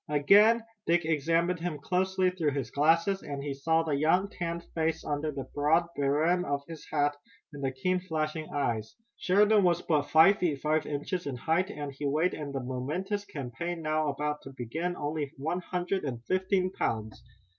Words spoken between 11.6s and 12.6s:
and he weighed in